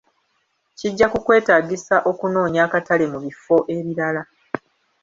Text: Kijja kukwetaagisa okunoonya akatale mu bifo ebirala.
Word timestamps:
Kijja 0.77 1.07
kukwetaagisa 1.13 1.95
okunoonya 2.09 2.59
akatale 2.67 3.05
mu 3.11 3.17
bifo 3.23 3.55
ebirala. 3.75 4.23